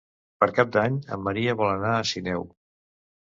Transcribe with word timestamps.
Per 0.43 0.47
Cap 0.59 0.71
d'Any 0.75 0.95
en 1.17 1.21
Maria 1.27 1.55
vol 1.61 1.69
anar 1.73 1.91
a 1.99 2.07
Sineu. 2.13 2.47